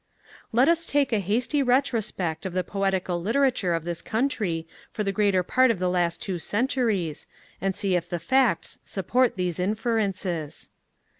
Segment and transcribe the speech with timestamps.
[0.51, 5.11] Let us take a hasty retrospect of the poetical literature of this Country for the
[5.11, 7.27] greater part of the last two centuries,
[7.61, 10.71] and see if the facts support these inferences.